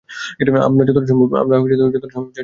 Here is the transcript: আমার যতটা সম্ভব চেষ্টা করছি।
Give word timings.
আমার 0.67 0.83
যতটা 0.87 1.01
সম্ভব 1.09 1.29
চেষ্টা 1.93 2.09
করছি। 2.15 2.39